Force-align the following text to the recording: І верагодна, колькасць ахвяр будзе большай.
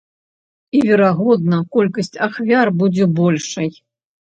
І 0.79 0.81
верагодна, 0.87 1.59
колькасць 1.77 2.11
ахвяр 2.29 2.67
будзе 2.83 3.11
большай. 3.23 3.73